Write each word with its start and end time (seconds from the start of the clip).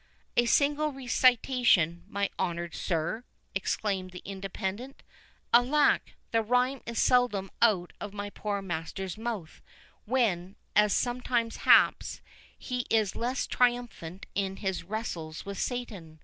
"A 0.35 0.47
single 0.47 0.91
recitation, 0.91 2.05
my 2.07 2.31
honoured 2.39 2.73
sir?" 2.73 3.23
exclaimed 3.53 4.09
the 4.09 4.23
Independent— 4.25 5.03
"alack, 5.53 6.13
the 6.31 6.41
rhyme 6.41 6.81
is 6.87 6.97
seldom 6.97 7.51
out 7.61 7.93
of 8.01 8.11
my 8.11 8.31
poor 8.31 8.63
master's 8.63 9.15
mouth, 9.15 9.61
when, 10.05 10.55
as 10.75 10.91
sometimes 10.91 11.57
haps, 11.67 12.19
he 12.57 12.87
is 12.89 13.15
less 13.15 13.45
triumphant 13.45 14.25
in 14.33 14.55
his 14.55 14.83
wrestles 14.83 15.45
with 15.45 15.59
Satan. 15.59 16.19